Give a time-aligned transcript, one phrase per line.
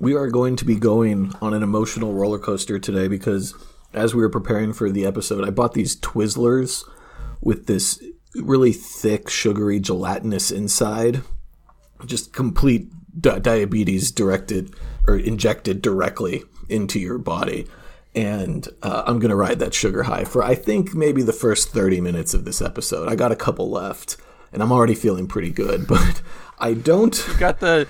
[0.00, 3.54] we are going to be going on an emotional roller coaster today because
[3.92, 6.84] as we were preparing for the episode, I bought these Twizzlers
[7.40, 8.02] with this
[8.34, 11.22] really thick, sugary, gelatinous inside.
[12.04, 14.74] Just complete di- diabetes directed
[15.06, 17.66] or injected directly into your body.
[18.14, 21.70] And uh, I'm going to ride that sugar high for, I think, maybe the first
[21.70, 23.08] 30 minutes of this episode.
[23.08, 24.16] I got a couple left,
[24.52, 26.22] and I'm already feeling pretty good, but
[26.58, 27.26] I don't.
[27.38, 27.86] Got the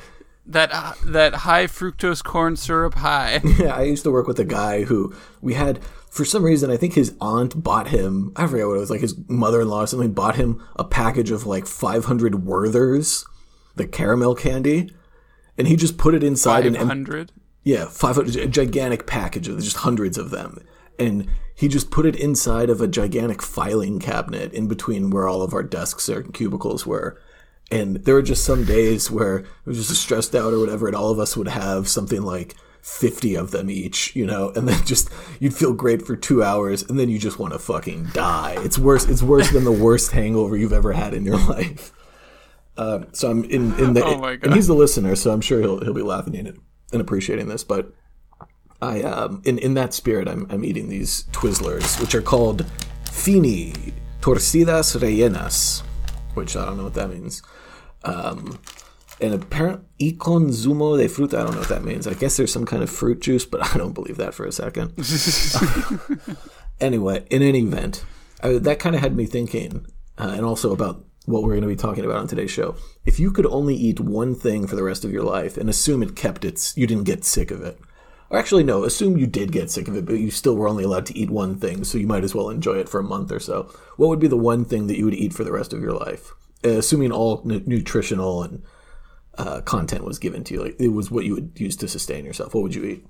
[0.49, 3.41] that uh, that high fructose corn syrup high.
[3.59, 6.71] Yeah, I used to work with a guy who we had for some reason.
[6.71, 8.33] I think his aunt bought him.
[8.35, 8.91] I forget what it was.
[8.91, 13.25] Like his mother-in-law or something bought him a package of like 500 Werthers,
[13.77, 14.91] the caramel candy,
[15.57, 17.33] and he just put it inside an 500.
[17.65, 20.65] yeah 500 a gigantic package of just hundreds of them,
[20.99, 25.43] and he just put it inside of a gigantic filing cabinet in between where all
[25.43, 27.21] of our desks or cubicles were.
[27.71, 30.97] And there were just some days where it was just stressed out or whatever, and
[30.97, 34.85] all of us would have something like 50 of them each, you know, and then
[34.87, 35.11] just
[35.41, 38.57] you'd feel great for two hours, and then you just want to fucking die.
[38.61, 39.05] It's worse.
[39.07, 41.93] It's worse than the worst hangover you've ever had in your life.
[42.77, 45.81] Uh, so I'm in in the Oh and he's the listener, so I'm sure he'll
[45.81, 46.57] he'll be laughing at it
[46.93, 47.65] and appreciating this.
[47.65, 47.93] But
[48.81, 52.65] I um in in that spirit, I'm I'm eating these Twizzlers, which are called
[53.11, 53.75] Fini
[54.21, 55.83] Torcidas Rellenas,
[56.39, 57.43] which I don't know what that means.
[58.05, 58.59] Um,
[59.21, 61.39] and apparently, y con zumo de fruta.
[61.39, 62.07] I don't know what that means.
[62.07, 64.53] I guess there's some kind of fruit juice, but I don't believe that for a
[64.53, 64.95] second.
[66.81, 68.05] anyway, in any event,
[68.43, 69.87] I, that kind of had me thinking,
[70.17, 72.75] uh, and also about what we're going to be talking about on today's show.
[73.05, 76.03] If you could only eat one thing for the rest of your life and assume
[76.03, 77.79] it kept its, you didn't get sick of it.
[78.31, 80.85] Or actually, no, assume you did get sick of it, but you still were only
[80.85, 83.33] allowed to eat one thing, so you might as well enjoy it for a month
[83.33, 83.73] or so.
[83.97, 85.93] What would be the one thing that you would eat for the rest of your
[85.93, 86.35] life?
[86.65, 88.63] Uh, assuming all nu- nutritional and
[89.39, 92.25] uh, content was given to you, like it was what you would use to sustain
[92.25, 92.55] yourself.
[92.55, 93.07] What would you eat?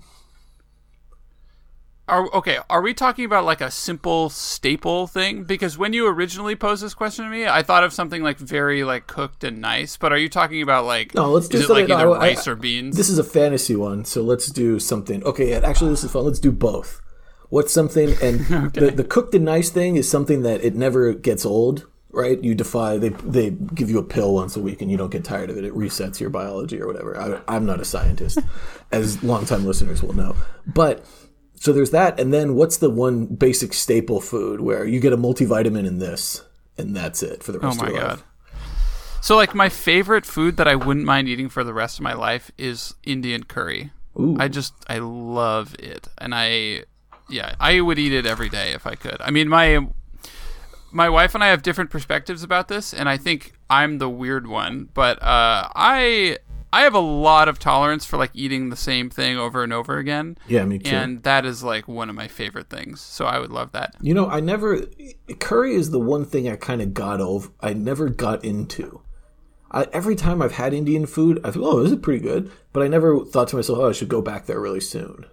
[2.08, 2.58] Are okay?
[2.70, 5.44] Are we talking about like a simple staple thing?
[5.44, 8.82] Because when you originally posed this question to me, I thought of something like very
[8.82, 9.96] like cooked and nice.
[9.96, 11.88] But are you talking about like No, let's do something.
[11.88, 12.96] like either no, I- rice or beans?
[12.96, 15.22] This is a fantasy one, so let's do something.
[15.24, 16.24] Okay, actually, this is fun.
[16.24, 17.00] Let's do both.
[17.50, 18.40] What's something, and
[18.74, 22.42] the, the cooked and nice thing is something that it never gets old, right?
[22.42, 22.98] You defy.
[22.98, 25.56] They they give you a pill once a week, and you don't get tired of
[25.56, 25.64] it.
[25.64, 27.18] It resets your biology or whatever.
[27.18, 28.38] I, I'm not a scientist,
[28.92, 30.36] as longtime listeners will know.
[30.66, 31.04] But
[31.60, 35.16] so there's that, and then what's the one basic staple food where you get a
[35.16, 36.44] multivitamin in this,
[36.76, 38.10] and that's it for the oh rest my of your god.
[38.10, 38.24] life?
[39.20, 42.14] So like my favorite food that I wouldn't mind eating for the rest of my
[42.14, 43.90] life is Indian curry.
[44.18, 44.36] Ooh.
[44.38, 46.84] I just I love it, and I
[47.28, 49.20] yeah I would eat it every day if I could.
[49.20, 49.86] I mean my
[50.90, 54.46] my wife and I have different perspectives about this, and I think I'm the weird
[54.46, 54.88] one.
[54.94, 56.38] But uh, I
[56.72, 59.98] I have a lot of tolerance for like eating the same thing over and over
[59.98, 60.36] again.
[60.46, 60.94] Yeah, me too.
[60.94, 63.00] And that is like one of my favorite things.
[63.00, 63.94] So I would love that.
[64.00, 64.82] You know, I never
[65.40, 67.48] curry is the one thing I kind of got over.
[67.60, 69.02] I never got into.
[69.70, 72.50] I, every time I've had Indian food, I feel, oh, this is pretty good.
[72.72, 75.26] But I never thought to myself, oh, I should go back there really soon.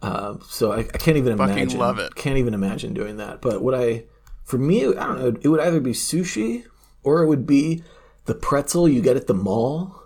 [0.00, 1.78] Uh, so I, I can't even Fucking imagine.
[1.78, 2.14] love it.
[2.14, 3.42] Can't even imagine doing that.
[3.42, 4.04] But what I,
[4.44, 5.40] for me, I don't know.
[5.40, 6.64] It would either be sushi
[7.02, 7.82] or it would be
[8.26, 9.97] the pretzel you get at the mall.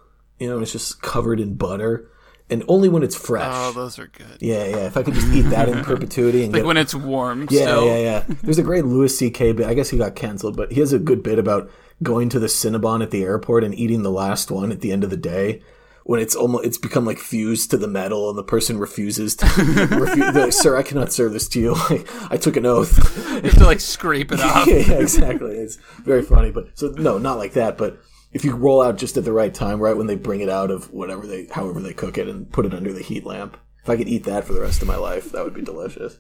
[0.43, 2.09] You know, it's just covered in butter,
[2.51, 3.47] and only when it's fresh.
[3.49, 4.39] Oh, those are good.
[4.41, 4.87] yeah, yeah.
[4.87, 7.43] If I could just eat that in perpetuity and Like get when it's warm.
[7.51, 7.87] yeah, still.
[7.87, 8.25] yeah, yeah.
[8.43, 9.53] There's a great Louis C.K.
[9.53, 9.67] bit.
[9.67, 11.71] I guess he got canceled, but he has a good bit about
[12.03, 15.05] going to the Cinnabon at the airport and eating the last one at the end
[15.05, 15.63] of the day.
[16.05, 19.47] When it's almost it's become like fused to the metal, and the person refuses to.
[19.47, 21.77] refu- like, Sir, I cannot serve this to you.
[21.91, 22.99] Like, I took an oath.
[23.29, 24.67] You have to like scrape it off.
[24.67, 25.55] yeah, yeah, exactly.
[25.55, 27.79] It's very funny, but so no, not like that.
[27.79, 28.01] But
[28.33, 30.71] if you roll out just at the right time, right when they bring it out
[30.71, 33.57] of whatever they, however they cook it, and put it under the heat lamp.
[33.83, 36.19] If I could eat that for the rest of my life, that would be delicious.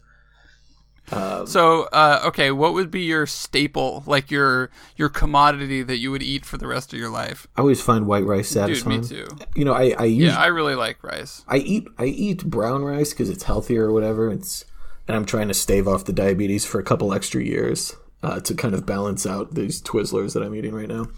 [1.10, 6.22] So, uh, okay, what would be your staple, like your your commodity that you would
[6.22, 7.46] eat for the rest of your life?
[7.56, 9.00] I always find white rice Dude, satisfying.
[9.02, 9.26] me too.
[9.54, 11.44] You know, I I use Yeah, I really like rice.
[11.48, 14.30] I eat I eat brown rice because it's healthier or whatever.
[14.30, 14.64] It's
[15.06, 18.54] and I'm trying to stave off the diabetes for a couple extra years uh, to
[18.54, 21.08] kind of balance out these Twizzlers that I'm eating right now.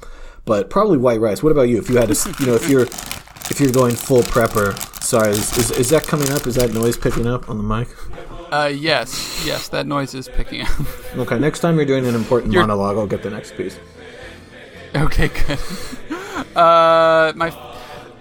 [0.45, 1.43] But probably white rice.
[1.43, 1.79] What about you?
[1.79, 2.83] If you had to, you know, if you're
[3.51, 4.77] if you're going full prepper.
[5.03, 6.47] Sorry, is, is, is that coming up?
[6.47, 7.89] Is that noise picking up on the mic?
[8.51, 10.69] Uh, yes, yes, that noise is picking up.
[11.17, 13.79] Okay, next time you're doing an important You're- monologue, I'll get the next piece.
[14.95, 15.59] okay, good.
[16.57, 17.51] Uh, my,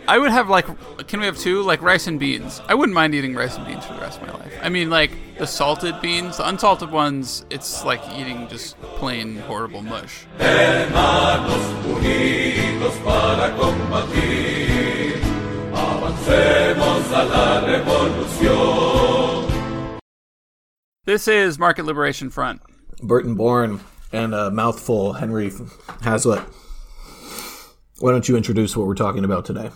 [0.06, 0.66] I would have like,
[1.08, 1.62] can we have two?
[1.62, 2.62] Like rice and beans.
[2.68, 4.54] I wouldn't mind eating rice and beans for the rest of my life.
[4.62, 9.82] I mean, like the salted beans, the unsalted ones, it's like eating just plain horrible
[9.82, 10.26] mush.
[21.06, 22.62] This is Market Liberation Front.
[23.02, 23.80] Burton Bourne
[24.12, 25.52] and a mouthful, Henry
[26.02, 26.44] Hazlitt.
[28.00, 29.70] Why don't you introduce what we're talking about today?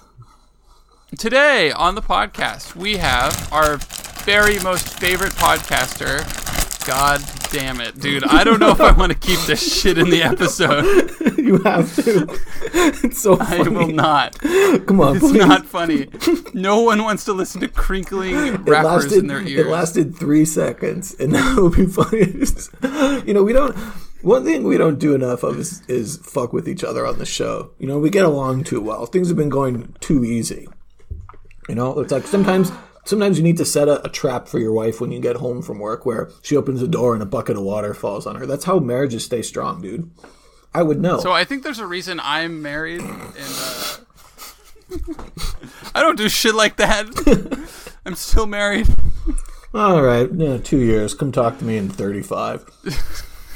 [1.16, 3.78] Today on the podcast, we have our
[4.26, 6.20] very most favorite podcaster.
[6.86, 7.22] God
[7.52, 8.26] damn it, dude.
[8.26, 10.84] I don't know if I want to keep this shit in the episode.
[11.38, 12.28] you have to.
[13.06, 13.60] It's so funny.
[13.66, 14.38] I will not.
[14.86, 15.38] Come on, It's please.
[15.40, 16.08] not funny.
[16.54, 19.66] No one wants to listen to crinkling It wrappers lasted, in their ears.
[19.66, 23.24] it lasted three seconds, and now it would be funny.
[23.26, 23.76] you know, we don't.
[24.24, 27.26] One thing we don't do enough of is, is fuck with each other on the
[27.26, 27.72] show.
[27.80, 29.06] You know, we get along too well.
[29.06, 30.68] Things have been going too easy.
[31.68, 32.72] You know, it's like sometimes
[33.06, 35.62] sometimes you need to set a, a trap for your wife when you get home
[35.62, 38.46] from work, where she opens the door and a bucket of water falls on her.
[38.46, 40.10] That's how marriages stay strong, dude.
[40.74, 41.20] I would know.
[41.20, 43.98] So I think there's a reason I'm married, and uh,
[45.96, 47.08] I don't do shit like that.
[48.06, 48.88] I'm still married.
[49.74, 51.14] All right, yeah, two years.
[51.14, 52.66] Come talk to me in 35.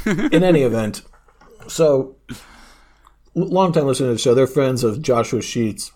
[0.05, 1.03] in any event,
[1.67, 2.15] so
[3.35, 5.91] long time listener to the show, they're friends of Joshua Sheats.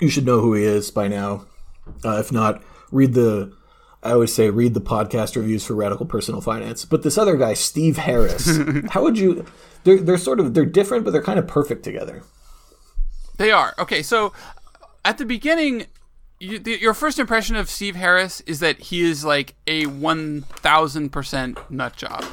[0.00, 1.46] You should know who he is by now.
[2.04, 3.52] Uh, if not, read the.
[4.02, 6.84] I always say read the podcast reviews for Radical Personal Finance.
[6.84, 8.58] But this other guy, Steve Harris,
[8.90, 9.44] how would you?
[9.84, 12.22] They're they're sort of they're different, but they're kind of perfect together.
[13.38, 14.02] They are okay.
[14.02, 14.32] So
[15.04, 15.86] at the beginning,
[16.38, 20.42] you, the, your first impression of Steve Harris is that he is like a one
[20.42, 22.24] thousand percent nut job.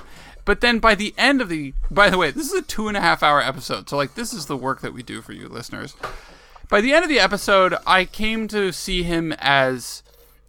[0.46, 2.98] But then by the end of the, by the way, this is a two and
[2.98, 3.88] a half hour episode.
[3.88, 5.96] So like this is the work that we do for you listeners.
[6.70, 10.04] By the end of the episode, I came to see him as,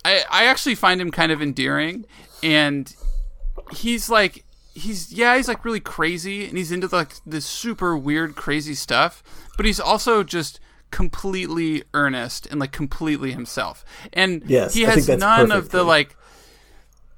[0.05, 2.07] I, I actually find him kind of endearing,
[2.43, 2.95] and
[3.73, 4.45] he's like
[4.75, 9.23] he's yeah he's like really crazy and he's into like this super weird crazy stuff
[9.57, 10.59] but he's also just
[10.95, 13.85] completely earnest and like completely himself.
[14.13, 16.17] And Yes, he has none of the like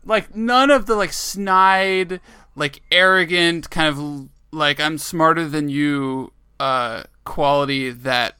[0.02, 2.20] like none of the like snide
[2.54, 8.36] like arrogant kind of like i'm smarter than you uh quality that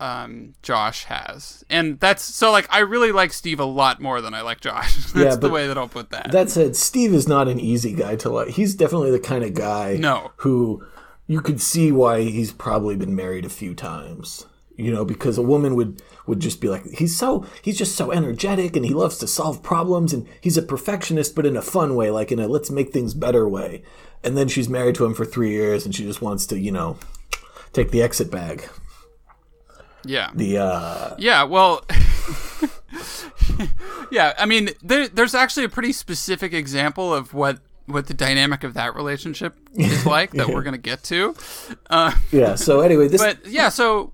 [0.00, 1.64] um Josh has.
[1.70, 4.94] And that's so like I really like Steve a lot more than I like Josh.
[5.12, 6.32] that's Yeah, the way that I'll put that.
[6.32, 8.48] That said, Steve is not an easy guy to like.
[8.48, 10.32] He's definitely the kind of guy No.
[10.36, 10.84] who
[11.26, 14.46] you could see why he's probably been married a few times.
[14.78, 18.12] You know, because a woman would would just be like, he's so he's just so
[18.12, 21.94] energetic and he loves to solve problems and he's a perfectionist, but in a fun
[21.94, 23.82] way, like in a let's make things better way.
[24.22, 26.72] And then she's married to him for three years and she just wants to, you
[26.72, 26.98] know,
[27.72, 28.68] take the exit bag.
[30.06, 30.30] Yeah.
[30.34, 31.84] The uh Yeah, well,
[34.10, 34.34] yeah.
[34.38, 38.74] I mean, there, there's actually a pretty specific example of what what the dynamic of
[38.74, 41.34] that relationship is like that we're gonna get to.
[41.88, 42.54] Uh, yeah.
[42.54, 44.12] So anyway, this but yeah, so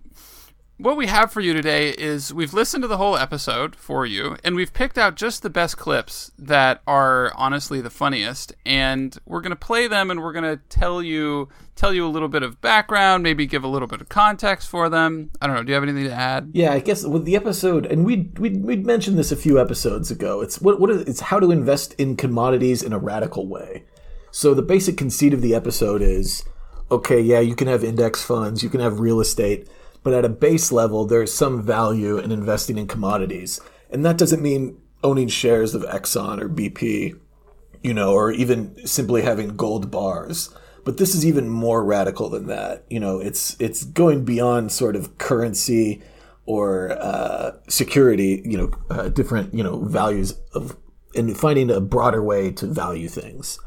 [0.83, 4.37] what we have for you today is we've listened to the whole episode for you,
[4.43, 9.41] and we've picked out just the best clips that are honestly the funniest, and we're
[9.41, 13.23] gonna play them, and we're gonna tell you tell you a little bit of background,
[13.23, 15.31] maybe give a little bit of context for them.
[15.41, 15.63] I don't know.
[15.63, 16.51] Do you have anything to add?
[16.53, 20.11] Yeah, I guess with the episode, and we we we mentioned this a few episodes
[20.11, 20.41] ago.
[20.41, 23.85] It's what what is it's how to invest in commodities in a radical way.
[24.33, 26.45] So the basic conceit of the episode is,
[26.91, 29.69] okay, yeah, you can have index funds, you can have real estate,
[30.03, 33.61] but at a base level, there's some value in investing in commodities,
[33.91, 37.19] and that doesn't mean owning shares of Exxon or BP,
[37.83, 40.55] you know, or even simply having gold bars.
[40.85, 42.85] But this is even more radical than that.
[42.91, 46.03] You know, it's it's going beyond sort of currency
[46.45, 48.43] or uh, security.
[48.45, 50.77] You know, uh, different you know values of
[51.15, 53.59] and finding a broader way to value things.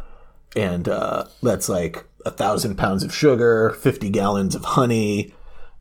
[0.56, 5.34] And uh, that's like a thousand pounds of sugar, fifty gallons of honey,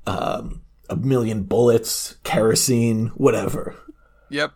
[0.06, 3.74] um, a million bullets, kerosene, whatever.
[4.30, 4.52] Yep.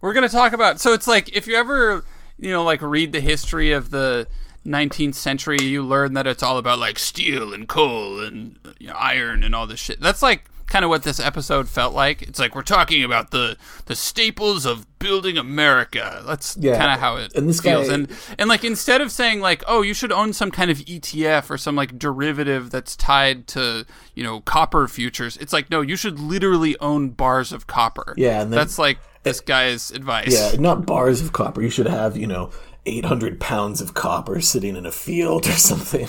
[0.00, 2.04] We're going to talk about so it's like if you ever,
[2.38, 4.26] you know, like read the history of the
[4.66, 8.94] 19th century, you learn that it's all about like steel and coal and you know,
[8.94, 10.00] iron and all this shit.
[10.00, 12.22] That's like kind of what this episode felt like.
[12.22, 16.22] It's like we're talking about the the staples of building America.
[16.26, 16.78] That's Yeah.
[16.78, 17.88] kind of how it And this feels.
[17.88, 18.08] guy- and
[18.38, 21.58] and like instead of saying like, oh, you should own some kind of ETF or
[21.58, 23.84] some like derivative that's tied to
[24.14, 28.14] you know copper futures, it's like no, you should literally own bars of copper.
[28.16, 30.32] Yeah, and then- that's like this guy's advice.
[30.32, 31.60] Yeah, not bars of copper.
[31.60, 32.50] You should have, you know,
[32.86, 36.08] 800 pounds of copper sitting in a field or something.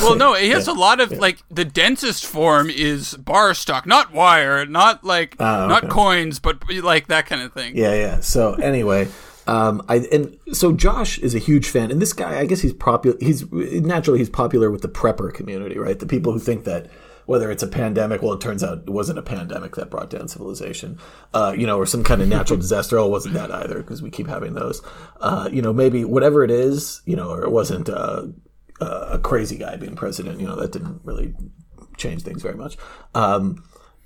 [0.00, 4.12] Well, no, he has a lot of like the densest form is bar stock, not
[4.12, 5.92] wire, not like Ah, not okay.
[5.92, 7.76] coins, but like that kind of thing.
[7.76, 8.20] Yeah, yeah.
[8.20, 9.08] So anyway,
[9.46, 12.72] um, I and so Josh is a huge fan, and this guy, I guess he's
[12.74, 13.16] popular.
[13.20, 15.98] He's naturally he's popular with the prepper community, right?
[15.98, 16.86] The people who think that
[17.26, 18.22] whether it's a pandemic.
[18.22, 20.96] Well, it turns out it wasn't a pandemic that brought down civilization,
[21.34, 22.98] uh, you know, or some kind of natural disaster.
[22.98, 24.80] Oh, it wasn't that either because we keep having those.
[25.20, 28.26] Uh, you know, maybe whatever it is, you know, or it wasn't uh,
[28.80, 30.40] uh, a crazy guy being president.
[30.40, 31.34] You know, that didn't really
[31.96, 32.76] change things very much.
[33.14, 33.64] Um,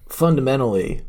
[0.08, 1.02] fundamentally,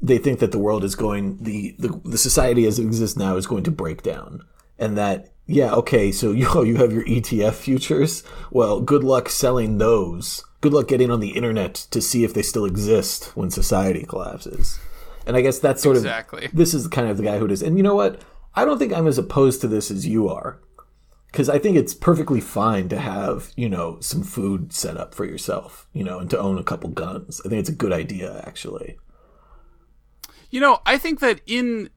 [0.00, 3.36] they think that the world is going the, the the society as it exists now
[3.36, 4.42] is going to break down,
[4.78, 8.22] and that yeah, okay, so you you have your ETF futures.
[8.50, 10.44] Well, good luck selling those.
[10.60, 14.78] Good luck getting on the internet to see if they still exist when society collapses.
[15.26, 16.46] And I guess that's sort Exactly.
[16.46, 17.62] of this is kind of the guy who does.
[17.62, 18.22] And you know what?
[18.54, 20.60] I don't think I'm as opposed to this as you are.
[21.32, 25.24] Because I think it's perfectly fine to have, you know, some food set up for
[25.24, 27.40] yourself, you know, and to own a couple guns.
[27.44, 28.98] I think it's a good idea, actually.
[30.50, 31.88] You know, I think that in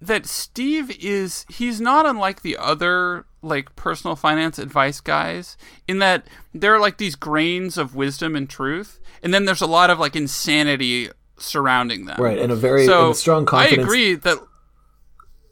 [0.00, 5.56] that Steve is he's not unlike the other like personal finance advice guys
[5.88, 9.66] in that there are like these grains of wisdom and truth and then there's a
[9.66, 12.20] lot of like insanity surrounding them.
[12.20, 14.38] Right, and a very So and a strong I agree that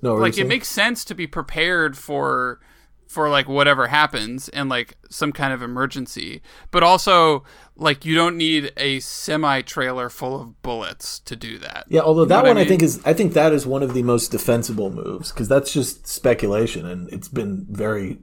[0.02, 0.48] No, what were you like it saying?
[0.48, 2.60] makes sense to be prepared for
[3.08, 7.42] for like whatever happens and like some kind of emergency but also
[7.74, 12.26] like you don't need a semi trailer full of bullets to do that Yeah, although
[12.26, 12.68] that what I one I, mean?
[12.68, 16.06] think is I think that is one of the most defensible moves because that's just
[16.06, 18.18] speculation and it's been very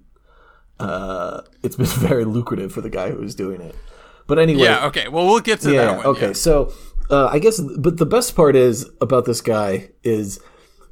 [0.80, 3.76] uh it's been very lucrative for the guy who was doing it.
[4.28, 6.28] But anyway, yeah okay well we'll get to yeah, that one okay.
[6.28, 6.34] yeah.
[6.34, 6.72] So
[7.10, 10.40] uh, I guess, but the best part is about this guy is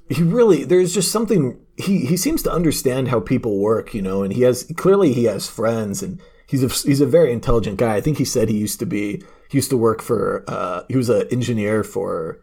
[0.09, 4.23] he really there's just something he he seems to understand how people work, you know,
[4.23, 7.95] and he has clearly he has friends and he's a he's a very intelligent guy.
[7.95, 10.97] I think he said he used to be he used to work for uh, he
[10.97, 12.39] was an engineer for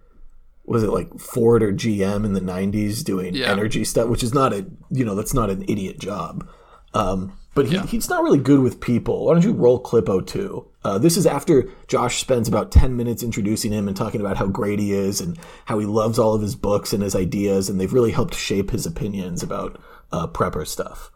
[0.64, 3.50] was it like Ford or GM in the 90s doing Yeah.
[3.50, 6.46] energy stuff, which is not a you know that's not an idiot job.
[6.94, 7.86] Um, but he, Yeah.
[7.86, 9.26] he's not really good with people.
[9.26, 10.64] Why don't you roll clip 02?
[10.84, 14.46] Uh, this is after Josh spends about 10 minutes introducing him and talking about how
[14.46, 17.78] great he is and how he loves all of his books and his ideas, and
[17.80, 19.78] they've really helped shape his opinions about
[20.12, 21.10] uh, prepper stuff.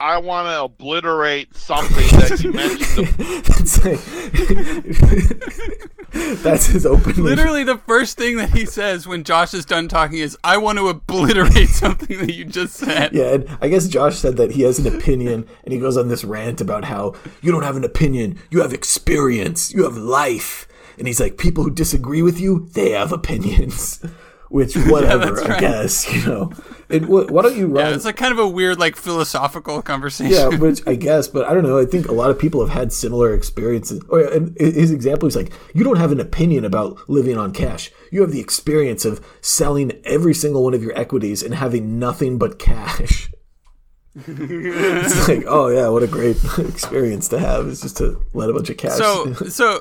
[0.00, 3.08] I want to obliterate something that you mentioned.
[3.84, 4.00] Like-
[6.42, 7.22] that's his opening.
[7.22, 10.76] literally the first thing that he says when josh is done talking is i want
[10.78, 14.62] to obliterate something that you just said Yeah, and I guess Josh said that he
[14.62, 17.84] has an opinion, and he goes on this rant about how you don't have an
[17.84, 20.66] opinion, you have experience, you have life.
[20.98, 24.04] And he's like, people who disagree with you, they have opinions.
[24.50, 25.60] Which, whatever, I right.
[25.60, 26.52] guess, you know.
[26.90, 27.86] And wh- why don't you run?
[27.86, 31.46] yeah, it's like kind of a weird like philosophical conversation Yeah, which I guess, but
[31.48, 31.78] I don't know.
[31.78, 34.02] I think a lot of people have had similar experiences.
[34.10, 37.92] Oh, and his example is like, you don't have an opinion about living on cash.
[38.10, 42.36] You have the experience of selling every single one of your equities and having nothing
[42.36, 43.30] but cash.
[44.26, 48.52] it's like, oh yeah, what a great experience to have is just to let a
[48.52, 48.98] bunch of cash.
[48.98, 49.80] so so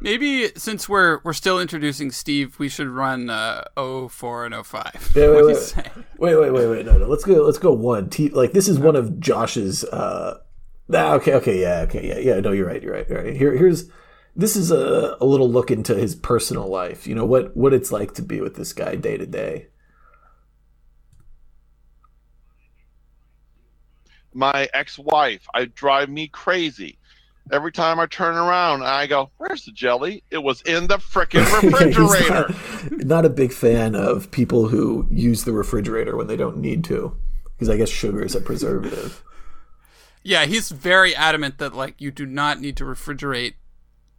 [0.00, 5.28] maybe since we're we're still introducing steve we should run uh 04 and 05 Yeah,
[5.30, 5.56] What wait,
[6.18, 7.06] wait, wait, wait, wait, wait, no, no.
[7.06, 7.34] Let's go.
[7.44, 8.08] Let's go one.
[8.10, 9.84] T- like this is one of Josh's.
[9.84, 10.38] uh
[10.92, 12.40] ah, Okay, okay, yeah, okay, yeah, yeah.
[12.40, 12.82] No, you're right.
[12.82, 13.08] You're right.
[13.08, 13.36] You're right.
[13.36, 13.90] Here, here's.
[14.34, 17.06] This is a, a little look into his personal life.
[17.06, 19.68] You know what what it's like to be with this guy day to day.
[24.34, 26.98] My ex-wife, I drive me crazy.
[27.52, 30.22] Every time I turn around, I go, "Where's the jelly?
[30.30, 32.54] It was in the frickin' He's refrigerator."
[32.90, 36.82] not, not a big fan of people who use the refrigerator when they don't need
[36.84, 37.16] to,
[37.54, 39.22] because I guess sugar is a preservative.
[40.24, 43.54] yeah he's very adamant that like you do not need to refrigerate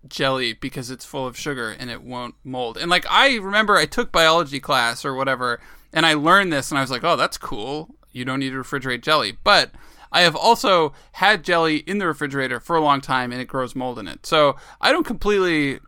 [0.08, 3.86] jelly because it's full of sugar and it won't mold and like i remember i
[3.86, 5.60] took biology class or whatever
[5.92, 8.56] and i learned this and i was like oh that's cool you don't need to
[8.64, 9.72] refrigerate jelly but
[10.12, 13.76] i have also had jelly in the refrigerator for a long time and it grows
[13.76, 15.80] mold in it so i don't completely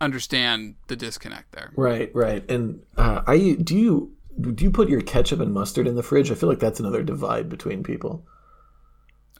[0.00, 2.48] understand the disconnect there Right, right.
[2.50, 6.30] And uh, I do you do you put your ketchup and mustard in the fridge?
[6.30, 8.24] I feel like that's another divide between people.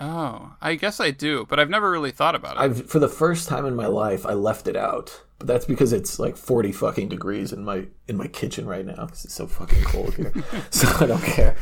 [0.01, 3.09] Oh i guess i do but i've never really thought about it I've for the
[3.09, 6.73] first time in my life I left it out, but that's because it's like forty
[6.73, 10.33] fucking degrees in my in my kitchen right now because it's so fucking cold here.
[10.71, 11.57] so I don't care.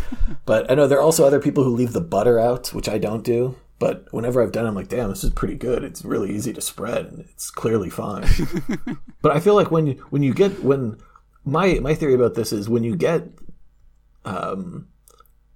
[0.46, 2.98] But I know there are also other people who leave the butter out, which I
[2.98, 3.56] don't do.
[3.78, 5.84] But whenever I've done, it, I'm like, damn, this is pretty good.
[5.84, 8.26] It's really easy to spread, and it's clearly fine.
[9.22, 10.98] but I feel like when you, when you get when
[11.44, 13.28] my my theory about this is when you get
[14.24, 14.88] um,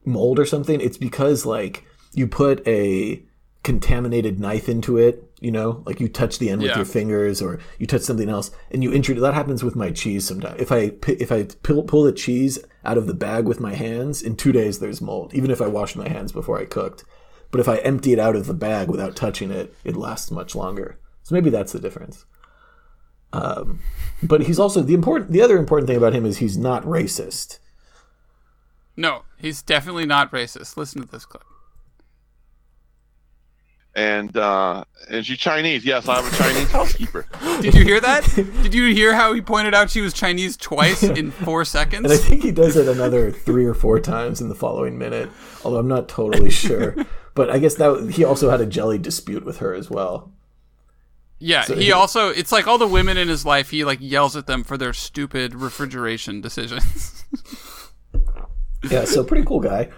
[0.04, 3.22] mold or something, it's because like you put a
[3.62, 5.28] contaminated knife into it.
[5.40, 8.52] You know, like you touch the end with your fingers, or you touch something else,
[8.70, 9.22] and you introduce.
[9.22, 10.60] That happens with my cheese sometimes.
[10.60, 14.22] If I if I pull, pull the cheese out of the bag with my hands,
[14.22, 17.04] in two days there's mold, even if I washed my hands before I cooked.
[17.50, 20.54] But if I empty it out of the bag without touching it, it lasts much
[20.54, 20.98] longer.
[21.24, 22.24] So maybe that's the difference.
[23.32, 23.80] Um,
[24.22, 25.32] but he's also the important.
[25.32, 27.58] The other important thing about him is he's not racist.
[28.96, 30.76] No, he's definitely not racist.
[30.76, 31.44] Listen to this clip.
[33.94, 35.84] And uh, and she's Chinese.
[35.84, 37.26] Yes, I have a Chinese housekeeper.
[37.60, 38.24] Did you hear that?
[38.34, 42.04] Did you hear how he pointed out she was Chinese twice in four seconds?
[42.04, 45.28] And I think he does it another three or four times in the following minute,
[45.62, 46.96] although I'm not totally sure.
[47.34, 50.32] but I guess that he also had a jelly dispute with her as well.
[51.38, 53.98] Yeah, so he, he also it's like all the women in his life he like
[54.00, 57.24] yells at them for their stupid refrigeration decisions.
[58.88, 59.90] yeah, so pretty cool guy.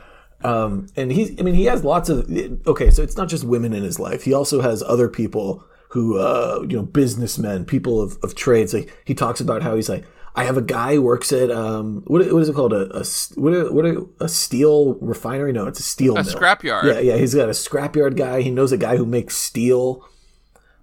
[0.45, 2.31] Um, and he's, I mean, he has lots of,
[2.67, 4.25] okay, so it's not just women in his life.
[4.25, 8.75] He also has other people who, uh, you know, businessmen, people of, of trades.
[8.75, 10.05] Like he talks about how he's like,
[10.37, 12.75] I have a guy who works at, um, what, what is it called?
[12.75, 13.05] A, a
[13.37, 15.53] what, what a, a steel refinery?
[15.53, 16.35] No, it's a steel a mill.
[16.35, 16.85] scrapyard.
[16.85, 16.99] Yeah.
[16.99, 17.17] Yeah.
[17.17, 18.43] He's got a scrapyard guy.
[18.43, 20.07] He knows a guy who makes steel.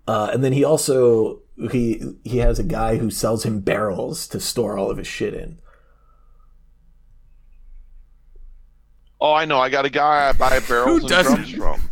[0.07, 1.41] Uh, and then he also,
[1.71, 5.35] he, he has a guy who sells him barrels to store all of his shit
[5.35, 5.59] in.
[9.21, 9.59] Oh, I know.
[9.59, 11.89] I got a guy I buy barrels and drums from.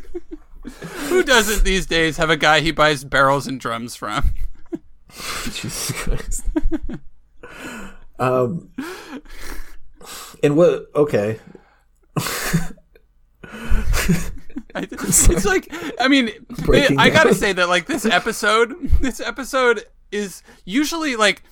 [1.09, 4.33] Who doesn't these days have a guy he buys barrels and drums from?
[5.45, 6.43] Jesus Christ.
[8.17, 8.71] um,
[10.41, 10.88] and what?
[10.95, 11.39] Okay.
[14.75, 16.31] it's like I mean,
[16.98, 21.43] I gotta say that like this episode, this episode is usually like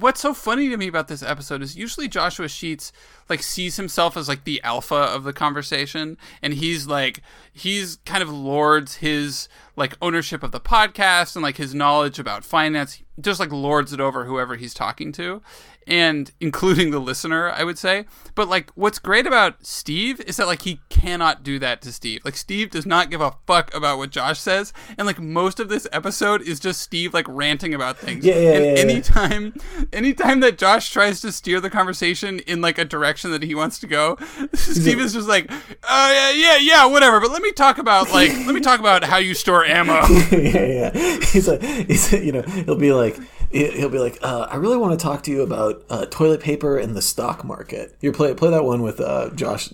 [0.00, 2.92] what's so funny to me about this episode is usually Joshua Sheats
[3.28, 8.22] like sees himself as like the alpha of the conversation and he's like he's kind
[8.22, 13.02] of lords his like ownership of the podcast and like his knowledge about finance.
[13.20, 15.42] Just like lords it over whoever he's talking to
[15.90, 18.06] and including the listener, I would say.
[18.36, 22.24] But like what's great about Steve is that like he cannot do that to Steve.
[22.24, 25.68] Like Steve does not give a fuck about what Josh says, and like most of
[25.68, 28.24] this episode is just Steve like ranting about things.
[28.24, 29.84] Yeah, yeah, and yeah, anytime yeah.
[29.92, 33.80] anytime that Josh tries to steer the conversation in like a direction that he wants
[33.80, 34.16] to go,
[34.54, 37.20] Steve is just like, uh yeah, yeah, yeah, whatever.
[37.20, 40.00] But let me talk about like let me talk about how you store ammo.
[40.30, 41.20] yeah, yeah.
[41.32, 43.18] He's like he's you know, he'll be like
[43.50, 46.78] he'll be like, uh, "I really want to talk to you about uh, toilet paper
[46.78, 49.72] and the stock market." You play play that one with uh, Josh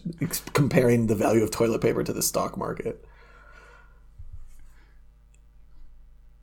[0.53, 3.05] comparing the value of toilet paper to the stock market.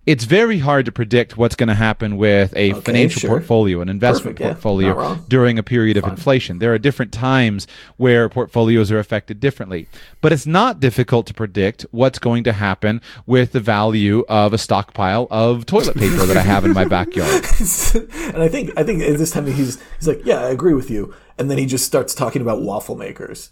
[0.06, 3.30] It's very hard to predict what's going to happen with a okay, financial sure.
[3.30, 5.18] portfolio, an investment Perfect, portfolio yeah.
[5.30, 6.12] during a period of Fine.
[6.12, 6.60] inflation.
[6.60, 9.88] There are different times where portfolios are affected differently.
[10.20, 14.58] But it's not difficult to predict what's going to happen with the value of a
[14.58, 17.46] stockpile of toilet paper that I have in my backyard.
[17.96, 21.14] and I think I think this time he's he's like, "Yeah, I agree with you."
[21.38, 23.52] And then he just starts talking about waffle makers.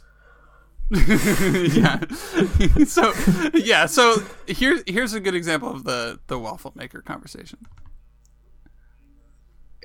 [1.71, 1.99] yeah.
[2.85, 3.13] so
[3.53, 7.59] yeah, so here's here's a good example of the the waffle maker conversation.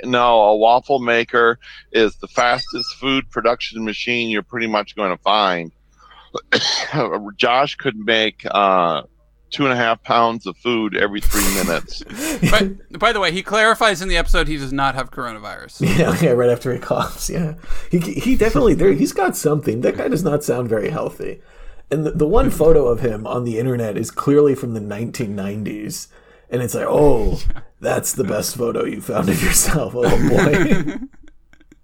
[0.02, 1.60] No, a waffle maker
[1.92, 5.70] is the fastest food production machine you're pretty much going to find.
[7.36, 9.02] Josh could make uh,
[9.56, 12.02] two and a half pounds of food every three minutes.
[12.50, 15.80] but by the way, he clarifies in the episode he does not have coronavirus.
[15.96, 17.30] Yeah, yeah, right after he coughs.
[17.30, 17.54] Yeah,
[17.90, 18.92] he he definitely there.
[18.92, 19.80] He's got something.
[19.80, 21.40] That guy does not sound very healthy.
[21.90, 26.08] And the, the one photo of him on the internet is clearly from the 1990s,
[26.50, 27.40] and it's like, oh,
[27.80, 29.94] that's the best photo you found of yourself.
[29.96, 30.96] Oh boy.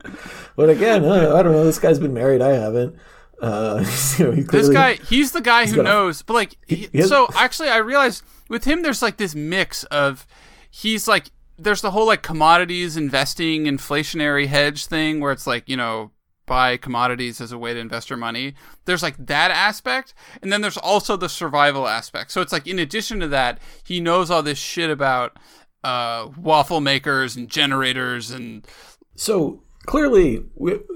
[0.56, 1.64] but again, I don't know.
[1.64, 2.42] This guy's been married.
[2.42, 2.96] I haven't.
[3.42, 3.84] Uh,
[4.16, 6.22] clearly, this guy, he's the guy who knows.
[6.22, 10.26] But like, he, he so actually, I realized with him, there's like this mix of
[10.70, 15.76] he's like, there's the whole like commodities investing, inflationary hedge thing where it's like, you
[15.76, 16.12] know,
[16.46, 18.54] buy commodities as a way to invest your money.
[18.84, 22.30] There's like that aspect, and then there's also the survival aspect.
[22.30, 25.36] So it's like in addition to that, he knows all this shit about
[25.82, 28.66] uh, waffle makers and generators and.
[29.14, 30.44] So clearly,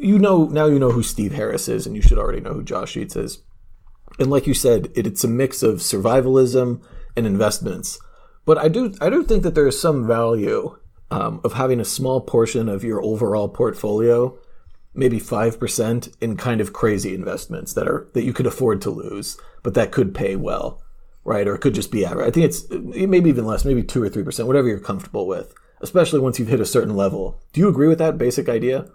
[0.01, 2.63] you know now you know who Steve Harris is, and you should already know who
[2.63, 3.43] Josh Sheats is.
[4.19, 6.83] And like you said, it, it's a mix of survivalism
[7.17, 7.99] and investments.
[8.45, 10.79] But I do I do think that there is some value
[11.11, 14.39] um, of having a small portion of your overall portfolio,
[14.95, 18.91] maybe five percent, in kind of crazy investments that are that you could afford to
[18.91, 20.81] lose, but that could pay well,
[21.25, 21.47] right?
[21.47, 22.29] Or it could just be average.
[22.29, 25.53] I think it's maybe even less, maybe two or three percent, whatever you're comfortable with
[25.81, 27.41] especially once you've hit a certain level.
[27.53, 28.87] Do you agree with that basic idea?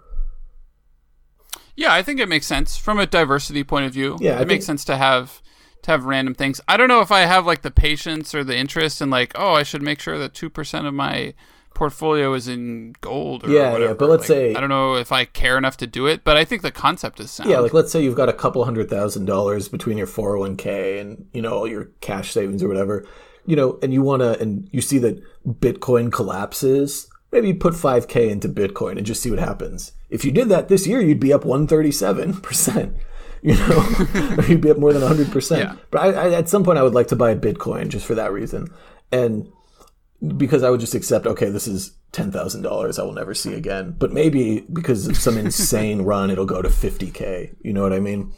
[1.74, 4.18] Yeah, I think it makes sense from a diversity point of view.
[4.20, 4.48] Yeah, it think...
[4.48, 5.42] makes sense to have
[5.82, 6.60] to have random things.
[6.68, 9.54] I don't know if I have like the patience or the interest in like, oh,
[9.54, 11.34] I should make sure that two percent of my
[11.74, 13.44] portfolio is in gold.
[13.46, 13.84] yeah, whatever.
[13.84, 13.94] yeah.
[13.94, 16.36] But let's like, say I don't know if I care enough to do it, but
[16.36, 17.50] I think the concept is sound.
[17.50, 21.28] Yeah, like let's say you've got a couple hundred thousand dollars between your 401k and
[21.32, 23.06] you know all your cash savings or whatever,
[23.46, 27.08] you know, and you want to, and you see that Bitcoin collapses.
[27.30, 29.92] Maybe put 5k into Bitcoin and just see what happens.
[30.10, 32.96] If you did that this year, you'd be up 137 percent.
[33.44, 33.84] You know,
[34.38, 35.58] or you'd be up more than 100%.
[35.58, 35.74] yeah.
[35.90, 38.14] But I, I, at some point, I would like to buy a Bitcoin just for
[38.14, 38.68] that reason,
[39.10, 39.50] and
[40.36, 43.54] because I would just accept, okay, this is ten thousand dollars I will never see
[43.54, 43.96] again.
[43.98, 47.50] But maybe because of some insane run, it'll go to fifty k.
[47.62, 48.32] You know what I mean?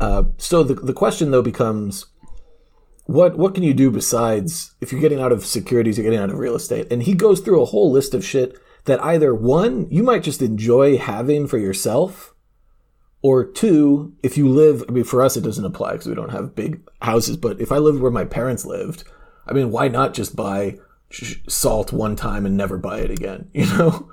[0.00, 2.06] Uh, so the the question though becomes,
[3.04, 6.30] what what can you do besides if you're getting out of securities, you're getting out
[6.30, 6.90] of real estate?
[6.90, 10.42] And he goes through a whole list of shit that either one you might just
[10.42, 12.34] enjoy having for yourself,
[13.22, 14.84] or two, if you live.
[14.88, 17.36] I mean, for us it doesn't apply because we don't have big houses.
[17.36, 19.04] But if I lived where my parents lived,
[19.46, 20.78] I mean, why not just buy
[21.48, 24.10] salt one time and never buy it again, you know?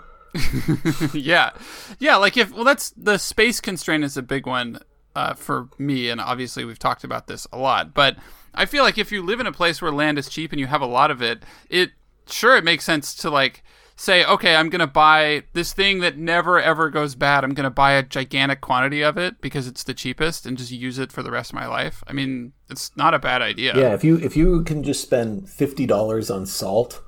[1.13, 1.51] yeah.
[1.99, 4.79] Yeah, like if well that's the space constraint is a big one
[5.15, 8.17] uh, for me and obviously we've talked about this a lot, but
[8.53, 10.67] I feel like if you live in a place where land is cheap and you
[10.67, 11.91] have a lot of it, it
[12.27, 13.63] sure it makes sense to like
[13.99, 17.43] say, okay, I'm going to buy this thing that never ever goes bad.
[17.43, 20.71] I'm going to buy a gigantic quantity of it because it's the cheapest and just
[20.71, 22.03] use it for the rest of my life.
[22.07, 23.75] I mean, it's not a bad idea.
[23.75, 27.03] Yeah, if you if you can just spend $50 on salt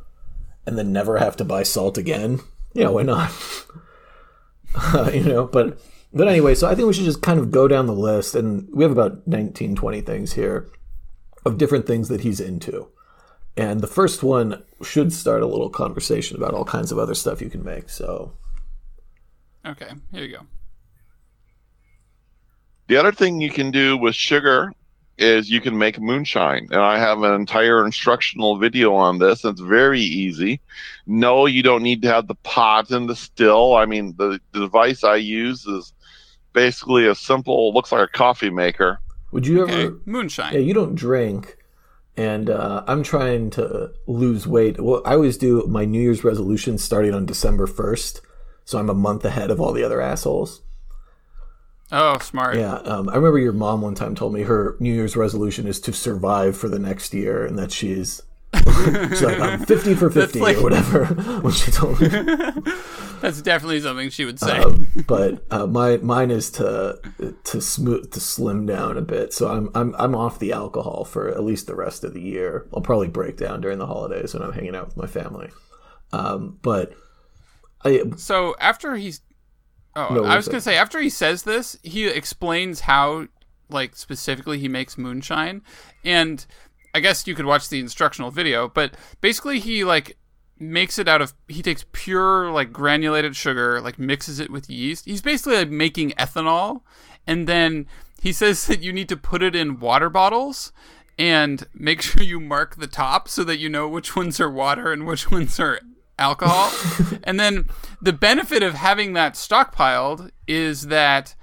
[0.66, 2.42] and then never have to buy salt again,
[2.74, 3.32] yeah, why not?
[5.14, 5.80] you know, but
[6.14, 8.68] but anyway, so I think we should just kind of go down the list and
[8.74, 10.70] we have about 19 20 things here
[11.46, 12.88] of different things that he's into.
[13.58, 17.42] And the first one should start a little conversation about all kinds of other stuff
[17.42, 17.90] you can make.
[17.90, 18.34] So,
[19.66, 20.46] okay, here you go.
[22.88, 24.74] The other thing you can do with sugar
[25.18, 26.68] is you can make moonshine.
[26.72, 29.46] And I have an entire instructional video on this.
[29.46, 30.62] It's very easy.
[31.06, 33.76] No, you don't need to have the pot and the still.
[33.76, 35.94] I mean, the, the device I use is
[36.54, 39.00] basically a simple, looks like a coffee maker.
[39.32, 39.84] Would you okay.
[39.84, 40.54] ever moonshine?
[40.54, 41.58] Yeah, you don't drink
[42.18, 44.80] and uh, I'm trying to lose weight.
[44.80, 48.22] Well, I always do my New Year's resolution starting on December 1st,
[48.66, 50.62] so I'm a month ahead of all the other assholes.
[51.92, 52.58] Oh, smart.
[52.58, 55.80] Yeah, um, I remember your mom one time told me her New Year's resolution is
[55.82, 58.22] to survive for the next year, and that she's
[59.10, 61.06] She's like, I'm 50 for 50 like, or whatever
[61.42, 62.08] when she told me.
[63.22, 64.58] That's definitely something she would say.
[64.58, 67.00] Um, but uh, my mine is to
[67.44, 69.34] to smooth to slim down a bit.
[69.34, 72.68] So I'm I'm I'm off the alcohol for at least the rest of the year.
[72.74, 75.50] I'll probably break down during the holidays when I'm hanging out with my family.
[76.12, 76.94] Um, but
[77.86, 79.22] I so after he's
[79.96, 83.28] oh no, I was gonna say after he says this, he explains how
[83.70, 85.62] like specifically he makes moonshine
[86.04, 86.46] and
[86.94, 90.18] I guess you could watch the instructional video, but basically he like
[90.60, 95.06] makes it out of he takes pure like granulated sugar, like mixes it with yeast.
[95.06, 96.82] He's basically like making ethanol
[97.26, 97.88] and then
[98.22, 100.72] he says that you need to put it in water bottles
[101.18, 104.92] and make sure you mark the top so that you know which ones are water
[104.92, 105.80] and which ones are
[106.18, 106.72] alcohol.
[107.24, 107.66] and then
[108.02, 111.36] the benefit of having that stockpiled is that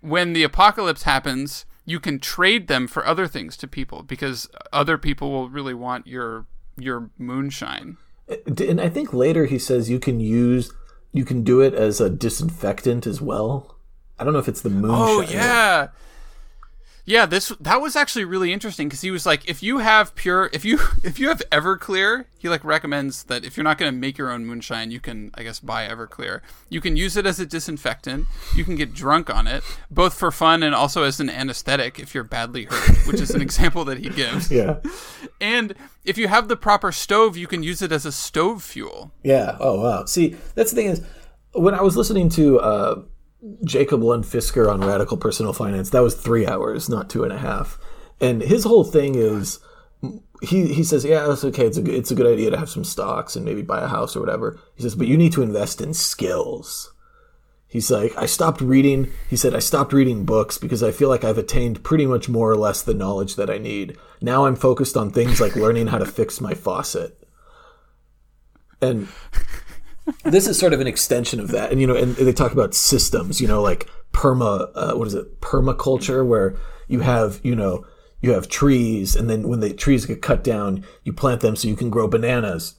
[0.00, 4.98] when the apocalypse happens, you can trade them for other things to people because other
[4.98, 7.96] people will really want your your moonshine.
[8.28, 10.72] Uh, and I think later he says you can use
[11.12, 13.76] you can do it as a disinfectant as well.
[14.18, 14.98] I don't know if it's the oh, moonshine.
[14.98, 15.88] Oh yeah.
[17.06, 20.48] Yeah, this that was actually really interesting because he was like, if you have pure,
[20.54, 23.98] if you if you have Everclear, he like recommends that if you're not going to
[23.98, 26.40] make your own moonshine, you can I guess buy Everclear.
[26.70, 28.26] You can use it as a disinfectant.
[28.56, 32.14] You can get drunk on it, both for fun and also as an anesthetic if
[32.14, 34.50] you're badly hurt, which is an example that he gives.
[34.50, 34.78] Yeah.
[35.40, 39.12] And if you have the proper stove, you can use it as a stove fuel.
[39.22, 39.58] Yeah.
[39.60, 40.06] Oh wow.
[40.06, 41.02] See, that's the thing is,
[41.52, 42.60] when I was listening to.
[42.60, 43.02] uh
[43.64, 47.38] Jacob Lund Fisker on Radical Personal Finance, that was three hours, not two and a
[47.38, 47.78] half.
[48.20, 49.58] And his whole thing is
[50.42, 51.66] he he says, yeah, it's okay.
[51.66, 54.16] It's a it's a good idea to have some stocks and maybe buy a house
[54.16, 54.58] or whatever.
[54.74, 56.92] He says, but you need to invest in skills.
[57.66, 59.10] He's like, I stopped reading.
[59.28, 62.48] He said, I stopped reading books because I feel like I've attained pretty much more
[62.48, 63.98] or less the knowledge that I need.
[64.20, 67.20] Now I'm focused on things like learning how to fix my faucet.
[68.80, 69.08] And
[70.24, 71.72] this is sort of an extension of that.
[71.72, 73.40] And you know, and they talk about systems.
[73.40, 74.70] You know, like perma.
[74.74, 75.40] Uh, what is it?
[75.40, 76.56] Permaculture, where
[76.88, 77.84] you have you know
[78.20, 81.68] you have trees, and then when the trees get cut down, you plant them so
[81.68, 82.76] you can grow bananas.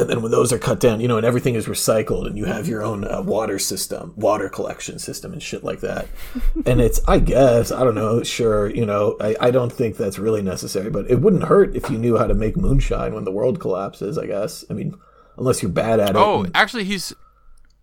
[0.00, 2.46] And then when those are cut down, you know, and everything is recycled, and you
[2.46, 6.08] have your own uh, water system, water collection system, and shit like that.
[6.66, 10.18] and it's, I guess, I don't know, sure, you know, I, I don't think that's
[10.18, 13.30] really necessary, but it wouldn't hurt if you knew how to make moonshine when the
[13.30, 14.18] world collapses.
[14.18, 14.64] I guess.
[14.68, 14.94] I mean,
[15.36, 16.16] unless you're bad at it.
[16.16, 16.56] Oh, and...
[16.56, 17.12] actually, he's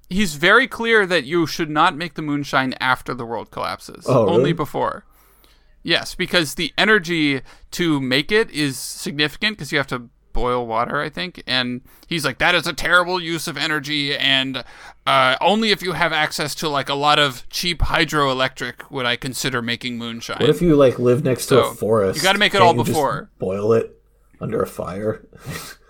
[0.10, 4.06] he's very clear that you should not make the moonshine after the world collapses.
[4.08, 4.36] Oh, really?
[4.36, 5.06] Only before.
[5.84, 11.02] Yes, because the energy to make it is significant because you have to boil water,
[11.02, 11.42] I think.
[11.48, 14.64] And he's like, that is a terrible use of energy, and
[15.06, 19.16] uh, only if you have access to like a lot of cheap hydroelectric would I
[19.16, 20.38] consider making moonshine.
[20.40, 22.18] What if you like live next to a forest?
[22.18, 23.30] You got to make it all before.
[23.40, 24.00] boil it
[24.40, 25.26] under a fire.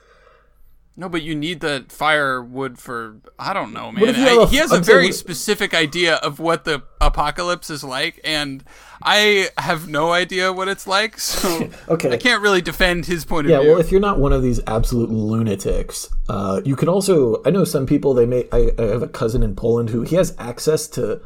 [0.98, 4.14] No, but you need the firewood for I don't know, man.
[4.14, 8.64] I, he has a very specific idea of what the apocalypse is like, and
[9.02, 11.18] I have no idea what it's like.
[11.18, 12.12] So okay.
[12.12, 13.70] I can't really defend his point yeah, of view.
[13.70, 17.42] Yeah, well, if you're not one of these absolute lunatics, uh, you can also.
[17.46, 18.14] I know some people.
[18.14, 18.50] They may.
[18.52, 21.22] I, I have a cousin in Poland who he has access to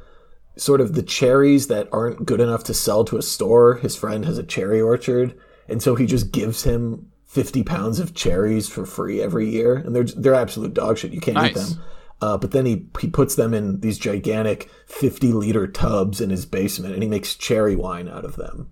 [0.57, 3.75] sort of the cherries that aren't good enough to sell to a store.
[3.75, 5.35] His friend has a cherry orchard,
[5.67, 9.93] and so he just gives him 50 pounds of cherries for free every year, and
[9.93, 11.11] they're they're absolute dog shit.
[11.11, 11.51] You can't nice.
[11.51, 11.83] eat them.
[12.21, 16.45] Uh, but then he he puts them in these gigantic 50 liter tubs in his
[16.45, 18.71] basement, and he makes cherry wine out of them.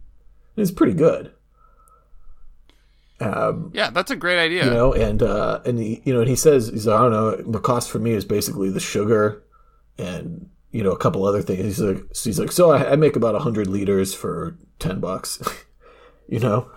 [0.55, 1.33] it's pretty good.
[3.19, 4.63] Um, yeah, that's a great idea.
[4.63, 7.11] You know, and uh, and he you know, and he says he's like, I don't
[7.11, 9.43] know the cost for me is basically the sugar
[9.97, 11.59] and you know a couple other things.
[11.59, 15.41] He's like so he's like so I, I make about hundred liters for ten bucks.
[16.27, 16.69] you know?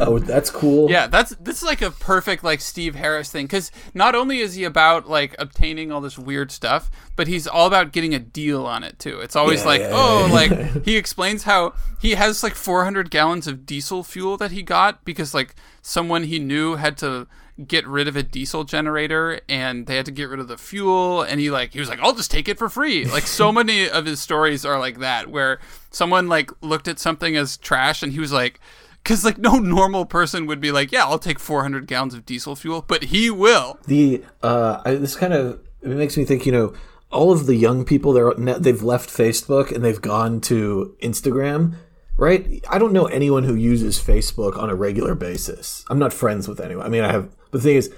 [0.00, 0.90] Oh that's cool.
[0.94, 4.54] Yeah that's this is like a perfect like steve harris thing because not only is
[4.54, 8.66] he about like obtaining all this weird stuff but he's all about getting a deal
[8.66, 9.20] on it too.
[9.20, 10.32] It's always yeah, like yeah, oh yeah.
[10.32, 15.04] like he explains how he has like 400 gallons of diesel fuel that he got
[15.04, 17.26] because like someone he knew had to
[17.66, 21.22] get rid of a diesel generator and they had to get rid of the fuel
[21.22, 23.04] and he like he was like I'll just take it for free.
[23.04, 27.36] Like so many of his stories are like that where someone like looked at something
[27.36, 28.60] as trash and he was like
[29.04, 32.56] cuz like no normal person would be like, "Yeah, I'll take 400 gallons of diesel
[32.56, 33.78] fuel," but he will.
[33.86, 36.72] The uh I, this kind of it makes me think, you know,
[37.12, 41.74] all of the young people they're they've left Facebook and they've gone to Instagram
[42.16, 42.64] right?
[42.68, 45.84] I don't know anyone who uses Facebook on a regular basis.
[45.90, 46.86] I'm not friends with anyone.
[46.86, 47.92] I mean, I have the thing is,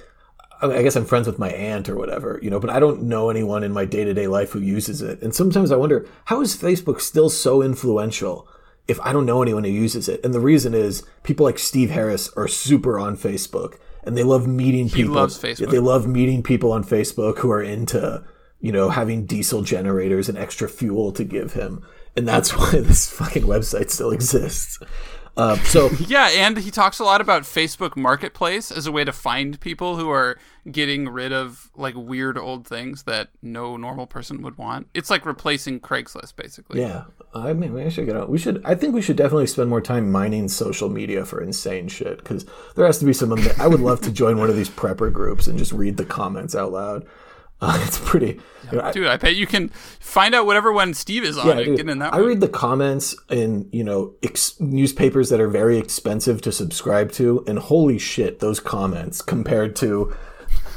[0.62, 3.28] I guess I'm friends with my aunt or whatever, you know, but I don't know
[3.28, 5.20] anyone in my day to day life who uses it.
[5.20, 8.48] And sometimes I wonder, how is Facebook still so influential
[8.88, 10.24] if I don't know anyone who uses it?
[10.24, 14.46] And the reason is people like Steve Harris are super on Facebook and they love
[14.46, 15.14] meeting people.
[15.14, 15.70] He loves Facebook.
[15.70, 18.24] They love meeting people on Facebook who are into,
[18.60, 21.84] you know, having diesel generators and extra fuel to give him.
[22.16, 24.78] And that's why this fucking website still exists.
[25.36, 29.12] Uh, so yeah, and he talks a lot about Facebook Marketplace as a way to
[29.12, 30.38] find people who are
[30.70, 34.88] getting rid of like weird old things that no normal person would want.
[34.94, 36.80] It's like replacing Craigslist, basically.
[36.80, 38.30] Yeah, I mean, we should get out.
[38.30, 38.64] We should.
[38.64, 42.46] I think we should definitely spend more time mining social media for insane shit because
[42.74, 43.36] there has to be some.
[43.58, 46.54] I would love to join one of these prepper groups and just read the comments
[46.54, 47.06] out loud.
[47.60, 48.40] Uh, it's pretty,
[48.92, 49.06] dude.
[49.06, 52.12] I, bet you can find out whatever one Steve is on yeah, get in that.
[52.12, 52.28] I one.
[52.28, 57.44] read the comments in you know ex- newspapers that are very expensive to subscribe to,
[57.46, 60.14] and holy shit, those comments compared to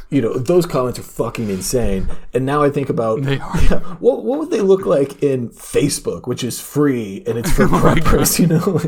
[0.10, 2.10] you know those comments are fucking insane.
[2.34, 3.62] And now i think about they are.
[3.70, 7.64] Yeah, what, what would they look like in facebook which is free and it's for
[7.66, 8.80] oh preppers you know?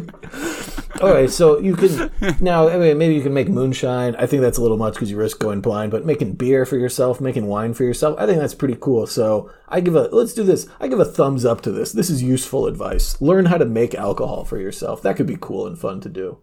[1.02, 4.16] All right so you can now I mean, maybe you can make moonshine.
[4.16, 6.78] I think that's a little much because you risk going blind but making beer for
[6.78, 9.06] yourself making wine for yourself i think that's pretty cool.
[9.06, 10.68] So i give a let's do this.
[10.80, 11.92] I give a thumbs up to this.
[11.92, 13.20] This is useful advice.
[13.22, 15.02] Learn how to make alcohol for yourself.
[15.02, 16.40] That could be cool and fun to do.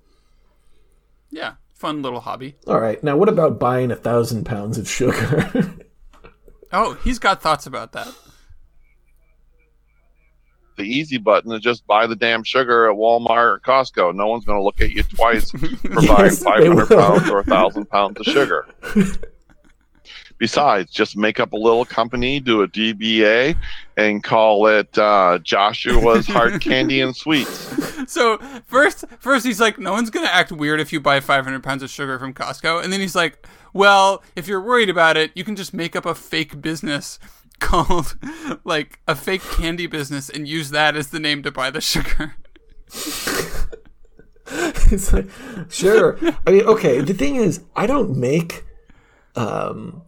[1.31, 2.57] Yeah fun little hobby.
[2.67, 3.03] All right.
[3.03, 5.75] Now, what about buying a thousand pounds of sugar?
[6.73, 8.13] oh, he's got thoughts about that.
[10.77, 14.15] The easy button is just buy the damn sugar at Walmart or Costco.
[14.15, 15.59] No one's going to look at you twice for
[16.07, 18.67] buying 500 pounds or a thousand pounds of sugar.
[20.39, 23.57] Besides, just make up a little company, do a DBA,
[23.97, 28.11] and call it uh, Joshua's Hard Candy and Sweets.
[28.11, 31.83] So first, first he's like, no one's gonna act weird if you buy 500 pounds
[31.83, 35.45] of sugar from Costco, and then he's like, well, if you're worried about it, you
[35.45, 37.19] can just make up a fake business
[37.59, 38.17] called
[38.65, 42.37] like a fake candy business and use that as the name to buy the sugar.
[44.47, 45.29] it's like,
[45.69, 46.19] sure.
[46.47, 47.01] I mean, okay.
[47.01, 48.65] The thing is, I don't make
[49.37, 50.03] um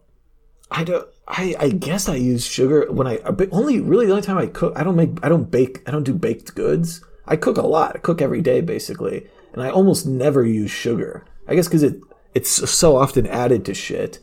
[0.71, 1.07] I don't.
[1.27, 3.19] I, I guess I use sugar when I
[3.51, 4.73] only really the only time I cook.
[4.75, 5.17] I don't make.
[5.23, 5.87] I don't bake.
[5.87, 7.03] I don't do baked goods.
[7.27, 7.95] I cook a lot.
[7.95, 11.25] I cook every day basically, and I almost never use sugar.
[11.47, 12.01] I guess because it
[12.33, 14.19] it's so often added to shit.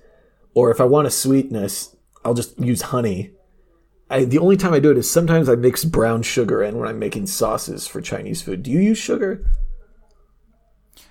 [0.54, 3.30] Or if I want a sweetness, I'll just use honey.
[4.10, 6.88] I, the only time I do it is sometimes I mix brown sugar in when
[6.88, 8.62] I'm making sauces for Chinese food.
[8.62, 9.44] Do you use sugar?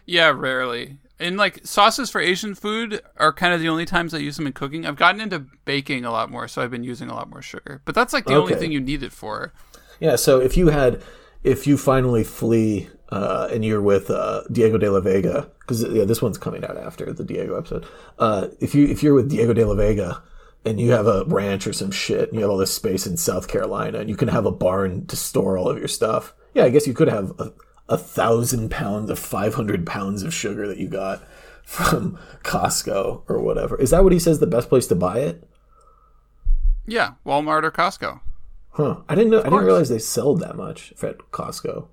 [0.06, 0.98] Yeah, rarely.
[1.20, 4.46] And like sauces for Asian food are kind of the only times I use them
[4.46, 4.86] in cooking.
[4.86, 7.82] I've gotten into baking a lot more, so I've been using a lot more sugar.
[7.86, 8.42] But that's like the okay.
[8.42, 9.54] only thing you need it for.
[10.00, 10.16] Yeah.
[10.16, 11.02] So if you had,
[11.44, 16.06] if you finally flee uh, and you're with uh, Diego de la Vega, because yeah,
[16.06, 17.86] this one's coming out after the Diego episode.
[18.20, 20.22] Uh, if you if you're with Diego de la Vega
[20.66, 23.18] and you have a ranch or some shit, and you have all this space in
[23.18, 26.34] South Carolina, and you can have a barn to store all of your stuff.
[26.54, 27.54] Yeah, I guess you could have a,
[27.90, 31.24] a thousand pounds of 500 pounds of sugar that you got
[31.64, 33.80] from Costco or whatever.
[33.80, 35.48] Is that what he says the best place to buy it?
[36.86, 38.22] Yeah, Walmart or Costco.
[38.72, 38.98] Huh.
[39.10, 39.40] I didn't know.
[39.40, 41.88] I didn't realize they sold that much at Costco.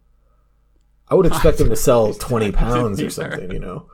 [1.09, 3.88] I would expect them to sell 20 pounds or something, you know.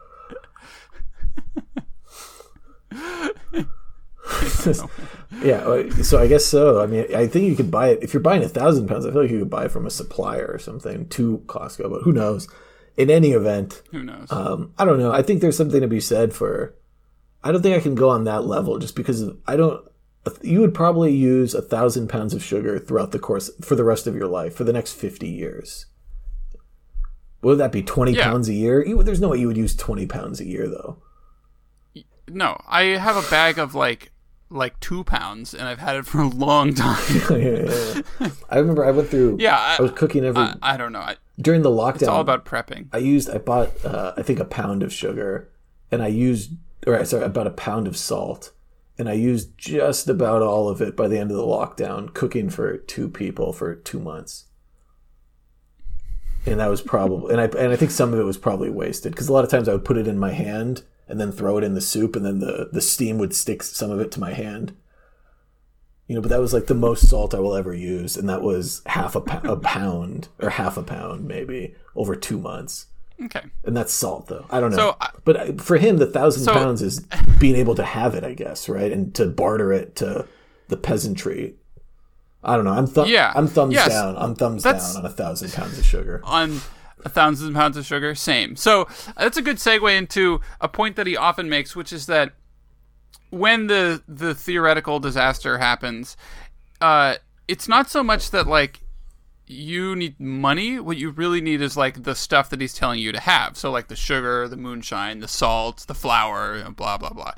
[5.42, 6.80] yeah, so I guess so.
[6.80, 9.06] I mean, I think you could buy it if you're buying a thousand pounds.
[9.06, 12.02] I feel like you could buy it from a supplier or something to Costco, but
[12.02, 12.48] who knows?
[12.96, 14.30] In any event, who knows?
[14.30, 15.12] Um, I don't know.
[15.12, 16.74] I think there's something to be said for.
[17.42, 19.84] I don't think I can go on that level just because of, I don't.
[20.42, 24.06] You would probably use a thousand pounds of sugar throughout the course for the rest
[24.06, 25.86] of your life for the next fifty years.
[27.42, 28.24] Would that be twenty yeah.
[28.24, 28.84] pounds a year?
[28.84, 31.02] You, there's no way you would use twenty pounds a year though.
[32.28, 34.09] No, I have a bag of like
[34.50, 37.02] like two pounds, and I've had it for a long time.
[37.30, 38.30] yeah, yeah.
[38.50, 39.38] I remember I went through.
[39.40, 40.42] Yeah, I, I was cooking every.
[40.42, 41.00] I, I don't know.
[41.00, 42.88] I, during the lockdown, it's all about prepping.
[42.92, 43.30] I used.
[43.30, 43.72] I bought.
[43.84, 45.50] Uh, I think a pound of sugar,
[45.90, 46.52] and I used.
[46.86, 48.52] Or sorry, about a pound of salt,
[48.98, 52.50] and I used just about all of it by the end of the lockdown, cooking
[52.50, 54.46] for two people for two months.
[56.46, 59.12] And that was probably, and I and I think some of it was probably wasted
[59.12, 61.58] because a lot of times I would put it in my hand and then throw
[61.58, 64.20] it in the soup and then the, the steam would stick some of it to
[64.20, 64.74] my hand.
[66.06, 68.42] You know, but that was like the most salt I will ever use, and that
[68.42, 72.86] was half a, a pound or half a pound maybe over two months.
[73.22, 73.42] Okay.
[73.64, 74.46] And that's salt, though.
[74.50, 74.76] I don't know.
[74.76, 77.00] So, but for him, the thousand so, pounds is
[77.38, 80.26] being able to have it, I guess, right, and to barter it to
[80.68, 81.54] the peasantry.
[82.42, 82.72] I don't know.
[82.72, 83.32] I'm th- yeah.
[83.36, 83.88] I'm thumbs yes.
[83.90, 84.16] down.
[84.16, 86.22] I'm thumbs down on a thousand pounds of sugar.
[86.24, 86.60] On
[87.04, 88.56] a thousand pounds of sugar, same.
[88.56, 92.32] So that's a good segue into a point that he often makes, which is that
[93.30, 96.16] when the the theoretical disaster happens,
[96.80, 97.16] uh,
[97.48, 98.80] it's not so much that like
[99.46, 100.78] you need money.
[100.78, 103.56] What you really need is like the stuff that he's telling you to have.
[103.56, 107.32] So like the sugar, the moonshine, the salt, the flour, blah blah blah.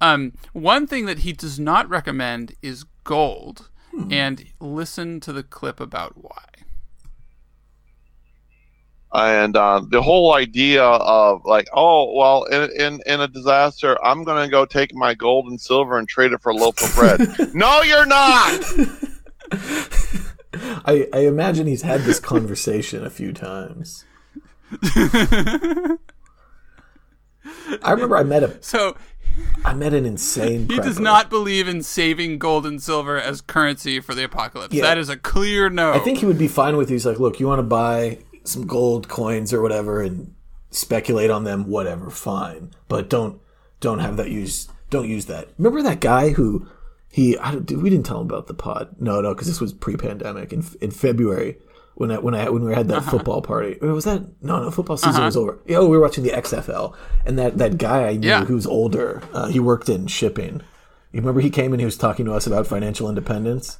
[0.00, 3.68] Um, one thing that he does not recommend is gold.
[3.92, 4.12] Hmm.
[4.12, 6.44] And listen to the clip about why
[9.12, 14.24] and uh, the whole idea of like, oh well, in in, in a disaster, I'm
[14.24, 17.54] gonna go take my gold and silver and trade it for a loaf of bread.
[17.54, 18.64] no, you're not.
[20.86, 24.04] I I imagine he's had this conversation a few times.
[27.82, 28.96] I remember I met him so
[29.64, 30.68] I met an insane.
[30.68, 34.74] He does not believe in saving gold and silver as currency for the apocalypse.
[34.74, 34.82] Yeah.
[34.82, 35.92] That is a clear no.
[35.92, 36.88] I think he would be fine with.
[36.88, 40.34] He's like, look, you want to buy some gold coins or whatever and
[40.70, 42.70] speculate on them, whatever, fine.
[42.88, 43.40] But don't
[43.80, 44.68] don't have that use.
[44.90, 45.48] Don't use that.
[45.58, 46.68] Remember that guy who
[47.10, 48.96] he I don't, we didn't tell him about the pod.
[49.00, 51.58] No, no, because this was pre-pandemic in in February
[51.94, 53.10] when I when I when we had that uh-huh.
[53.10, 53.78] football party.
[53.80, 55.26] Was that no no football season uh-huh.
[55.26, 55.58] was over.
[55.66, 58.44] Yeah, oh, we were watching the XFL, and that that guy I knew yeah.
[58.44, 59.22] who's older.
[59.32, 60.62] Uh, he worked in shipping.
[61.12, 63.78] You remember he came and he was talking to us about financial independence.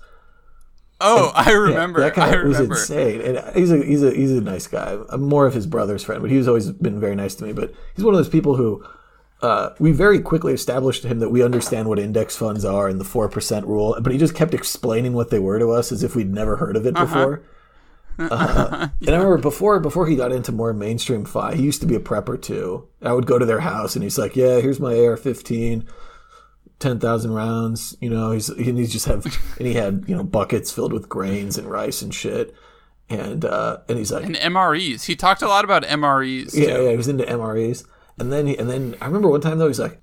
[1.00, 2.00] Oh, and, I remember.
[2.00, 4.98] Yeah, that guy I was insane, and he's a he's a he's a nice guy.
[5.10, 7.52] I'm more of his brother's friend, but he's always been very nice to me.
[7.52, 8.84] But he's one of those people who
[9.42, 12.98] uh, we very quickly established to him that we understand what index funds are and
[12.98, 16.02] the four percent rule, but he just kept explaining what they were to us as
[16.02, 17.04] if we'd never heard of it uh-huh.
[17.04, 17.42] before.
[18.18, 19.08] Uh, yeah.
[19.08, 21.96] And I remember before before he got into more mainstream fi, he used to be
[21.96, 22.88] a prepper too.
[23.02, 25.86] I would go to their house and he's like, "Yeah, here's my AR-15."
[26.78, 27.96] Ten thousand rounds.
[28.00, 29.24] You know, he's and he just have
[29.58, 32.54] and he had you know buckets filled with grains and rice and shit.
[33.08, 35.04] And uh, and he's like and MREs.
[35.04, 36.52] He talked a lot about MREs.
[36.52, 36.62] Too.
[36.62, 37.84] Yeah, yeah, he was into MREs.
[38.18, 40.00] And then he, and then I remember one time though he's like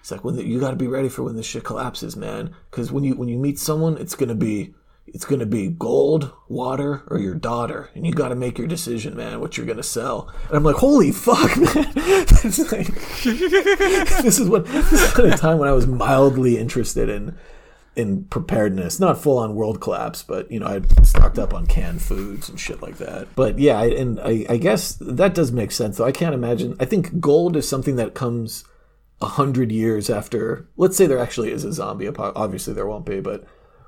[0.00, 2.54] he's like when the, you got to be ready for when this shit collapses, man.
[2.70, 4.74] Because when you when you meet someone, it's gonna be
[5.14, 7.88] it's going to be gold, water, or your daughter.
[7.94, 10.28] And you got to make your decision, man, what you're going to sell.
[10.48, 11.92] And I'm like, holy fuck, man.
[11.94, 12.88] like,
[13.22, 17.38] this is what this is at a time when I was mildly interested in
[17.94, 18.98] in preparedness.
[18.98, 22.58] Not full on world collapse, but, you know, I stocked up on canned foods and
[22.58, 23.28] shit like that.
[23.36, 26.06] But yeah, I, and I, I guess that does make sense, though.
[26.06, 26.76] I can't imagine.
[26.80, 28.64] I think gold is something that comes
[29.20, 30.66] a hundred years after.
[30.76, 32.40] Let's say there actually is a zombie apocalypse.
[32.40, 33.44] Obviously, there won't be, but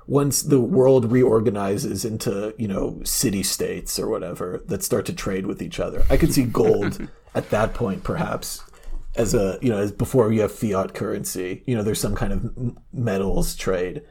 [0.07, 5.45] once the world reorganizes into you know city states or whatever that start to trade
[5.45, 8.63] with each other i could see gold at that point perhaps
[9.17, 11.63] as a you know as before you have fiat currency.
[11.65, 14.03] You know, there's some kind of metals trade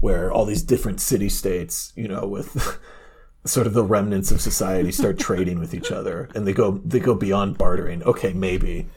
[0.00, 2.78] where all these different city states, you know, with
[3.44, 7.00] sort of the remnants of society start trading with each other and they go they
[7.00, 8.02] go beyond bartering.
[8.02, 8.88] Okay, maybe.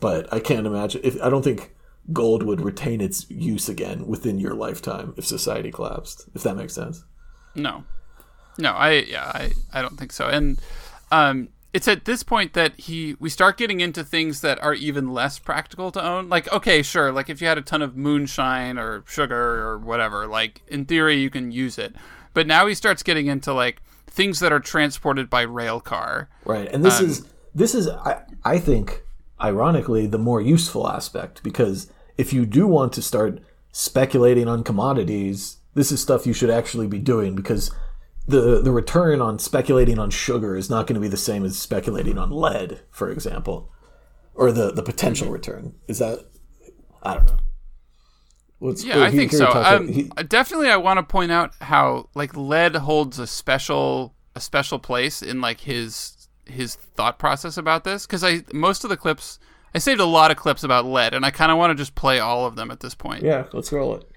[0.00, 1.73] But I can't imagine if I don't think
[2.12, 6.74] gold would retain its use again within your lifetime if society collapsed, if that makes
[6.74, 7.04] sense.
[7.54, 7.84] No.
[8.58, 10.28] No, I yeah, I, I don't think so.
[10.28, 10.60] And
[11.10, 15.12] um it's at this point that he we start getting into things that are even
[15.12, 16.28] less practical to own.
[16.28, 20.26] Like, okay, sure, like if you had a ton of moonshine or sugar or whatever,
[20.26, 21.94] like in theory you can use it.
[22.32, 26.28] But now he starts getting into like things that are transported by rail car.
[26.44, 26.68] Right.
[26.72, 29.03] And this um, is this is I, I think
[29.40, 33.40] ironically the more useful aspect because if you do want to start
[33.72, 37.70] speculating on commodities, this is stuff you should actually be doing because
[38.26, 41.58] the the return on speculating on sugar is not going to be the same as
[41.58, 43.70] speculating on lead, for example,
[44.34, 45.74] or the the potential return.
[45.88, 46.20] Is that
[47.02, 47.36] I don't know.
[48.60, 49.50] What's, yeah, I think so.
[49.50, 54.40] Um, he, definitely, I want to point out how like lead holds a special a
[54.40, 56.13] special place in like his
[56.46, 59.38] his thought process about this because I most of the clips
[59.74, 61.94] I saved a lot of clips about lead and I kind of want to just
[61.94, 63.22] play all of them at this point.
[63.22, 64.08] Yeah, let's roll it.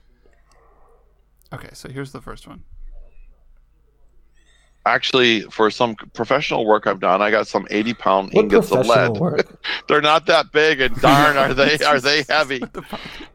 [1.53, 2.63] Okay, so here's the first one
[4.87, 8.87] actually for some professional work I've done, I got some 80 pound what ingots of
[8.87, 9.45] lead.
[9.87, 12.61] They're not that big, and darn, are they are they heavy?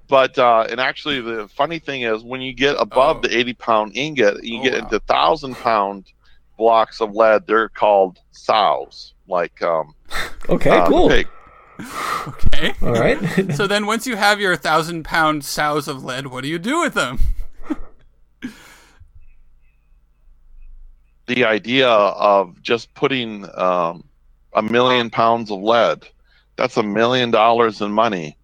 [0.09, 3.20] But uh, and actually, the funny thing is, when you get above oh.
[3.20, 4.78] the 80 pound ingot, you oh, get wow.
[4.80, 6.07] into thousand pound
[6.63, 7.45] blocks of lead.
[7.49, 9.95] They're called sows, like um,
[10.49, 11.09] okay, uh, cool.
[11.09, 11.27] Pig.
[12.29, 12.73] Okay.
[12.81, 13.19] All right.
[13.57, 16.81] so then, once you have your thousand pound sows of lead, what do you do
[16.81, 17.19] with them?
[21.27, 24.05] the idea of just putting um,
[24.53, 26.07] a million pounds of lead,
[26.57, 28.37] that's a million dollars in money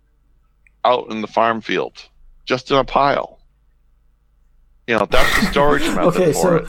[0.85, 2.09] out in the farm field,
[2.47, 3.39] just in a pile.
[4.89, 6.69] You know, that's the storage method okay, for so it.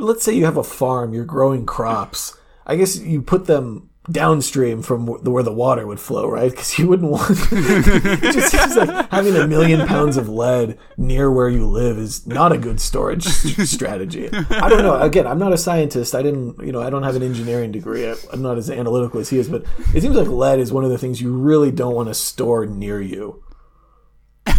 [0.00, 2.36] Let's say you have a farm, you're growing crops.
[2.66, 6.50] I guess you put them downstream from where the water would flow, right?
[6.50, 7.36] Because you wouldn't want
[8.32, 12.58] just like having a million pounds of lead near where you live is not a
[12.58, 14.28] good storage strategy.
[14.32, 15.00] I don't know.
[15.00, 16.14] Again, I'm not a scientist.
[16.14, 18.06] I didn't, you know, I don't have an engineering degree.
[18.32, 20.90] I'm not as analytical as he is, but it seems like lead is one of
[20.90, 23.44] the things you really don't want to store near you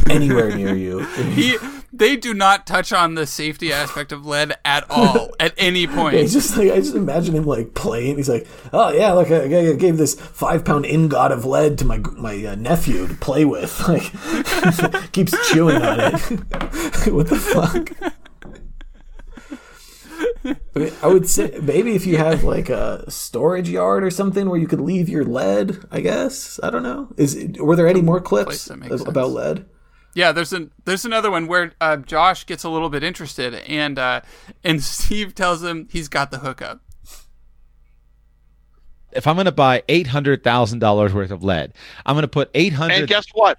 [0.09, 0.99] anywhere near you.
[1.33, 1.57] he,
[1.93, 6.15] they do not touch on the safety aspect of lead at all at any point.
[6.17, 8.17] Yeah, just like I just imagine him like playing.
[8.17, 11.85] He's like, "Oh yeah, look, I, I gave this five pound ingot of lead to
[11.85, 16.13] my my uh, nephew to play with." Like, keeps chewing on it.
[17.11, 18.13] what the fuck?
[21.01, 24.67] I would say maybe if you have like a storage yard or something where you
[24.67, 25.79] could leave your lead.
[25.91, 27.09] I guess I don't know.
[27.17, 29.65] Is were there any more clips about lead?
[30.13, 33.97] Yeah, there's an there's another one where uh, Josh gets a little bit interested, and
[33.97, 34.21] uh,
[34.63, 36.81] and Steve tells him he's got the hookup.
[39.13, 41.73] If I'm going to buy eight hundred thousand dollars worth of lead,
[42.05, 42.99] I'm going to put eight hundred.
[42.99, 43.57] And guess what?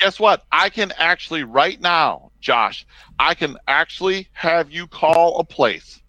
[0.00, 0.44] Guess what?
[0.50, 2.86] I can actually right now, Josh.
[3.18, 6.00] I can actually have you call a place,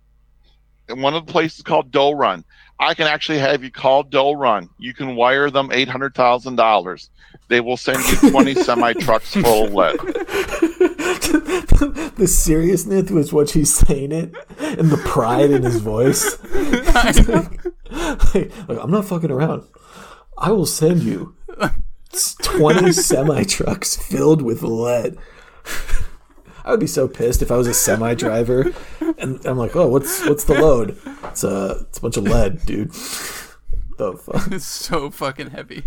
[0.89, 2.43] and one of the places called Doe Run.
[2.79, 4.69] I can actually have you call Doe Run.
[4.77, 7.09] You can wire them eight hundred thousand dollars.
[7.47, 9.99] They will send you twenty semi trucks full of lead.
[12.17, 16.37] the seriousness with which he's saying it, and the pride in his voice.
[18.33, 19.63] like, I'm not fucking around.
[20.37, 21.35] I will send you
[22.41, 25.17] twenty semi trucks filled with lead.
[26.63, 28.73] I would be so pissed if I was a semi driver,
[29.19, 30.97] and I'm like, "Oh, what's what's the load?
[31.25, 32.91] It's a it's a bunch of lead, dude."
[33.97, 34.47] the fuck?
[34.51, 35.85] It's so fucking heavy.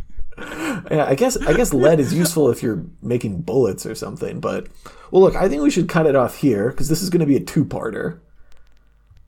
[0.90, 4.40] Yeah, I guess I guess lead is useful if you're making bullets or something.
[4.40, 4.68] But
[5.10, 7.26] well, look, I think we should cut it off here because this is going to
[7.26, 8.20] be a two-parter,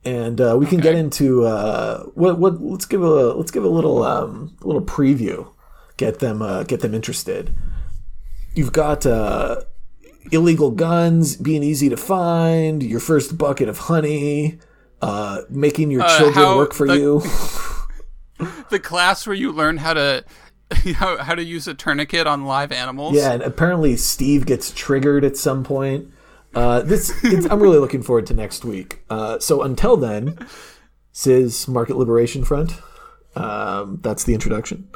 [0.05, 2.61] and uh, we can get into uh, what what.
[2.61, 5.49] Let's give a let's give a little um, a little preview.
[5.97, 7.55] Get them uh, get them interested.
[8.55, 9.63] You've got uh,
[10.33, 14.59] illegal guns being easy to find, your first bucket of honey,
[15.03, 17.23] uh, making your uh, children work for the, you.
[18.71, 20.25] the class where you learn how to
[20.95, 23.15] how, how to use a tourniquet on live animals.
[23.15, 26.11] Yeah, and apparently Steve gets triggered at some point.
[26.55, 27.13] Uh, this
[27.51, 29.05] I'm really looking forward to next week.
[29.09, 30.39] Uh, so until then,
[31.13, 32.73] CIS Market Liberation Front.
[33.37, 34.89] Um, that's the introduction,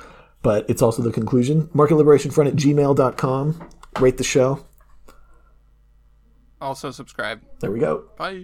[0.43, 1.71] but it's also the conclusion.
[1.73, 3.69] Market Liberation Front at gmail.com.
[4.01, 4.67] Rate the show.
[6.61, 7.43] Also subscribe.
[7.61, 8.07] There we go.
[8.17, 8.43] Bye.